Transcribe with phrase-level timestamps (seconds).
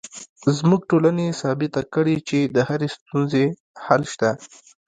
[0.57, 3.45] زموږ ټولنې ثابته کړې چې د هرې ستونزې
[3.85, 4.29] حل شته